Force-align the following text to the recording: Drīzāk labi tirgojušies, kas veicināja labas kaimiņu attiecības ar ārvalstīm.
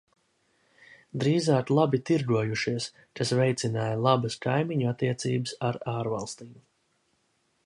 Drīzāk 1.23 1.69
labi 1.79 1.99
tirgojušies, 2.11 2.89
kas 3.21 3.35
veicināja 3.43 4.01
labas 4.09 4.41
kaimiņu 4.49 4.93
attiecības 4.97 5.57
ar 5.71 5.83
ārvalstīm. 5.99 6.55